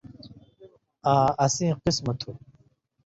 [1.13, 2.31] آں اسیں قِسمہ تھو